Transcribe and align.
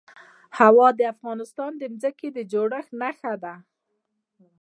هوا 0.59 0.87
د 0.99 1.01
افغانستان 1.13 1.71
د 1.77 1.83
ځمکې 2.01 2.27
د 2.33 2.39
جوړښت 2.51 2.91
نښه 3.01 3.33
ده. 3.43 3.55